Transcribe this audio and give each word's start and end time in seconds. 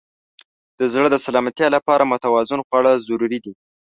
د 0.79 0.81
زړه 0.93 1.07
د 1.11 1.15
سلامتیا 1.25 1.67
لپاره 1.75 2.09
متوازن 2.11 2.59
خواړه 2.67 2.91
ضروري 3.07 3.39
دي. 3.45 3.53